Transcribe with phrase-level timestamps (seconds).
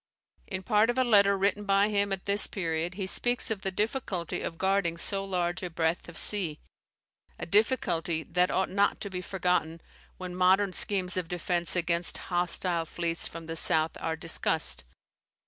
[0.47, 3.69] In part of a letter written by him at this period, he speaks of the
[3.69, 6.59] difficulty of guarding so large a breadth of sea
[7.37, 9.79] a difficulty that ought not to be forgotten
[10.17, 14.85] when modern schemes of defence against hostile fleets from the south are discussed.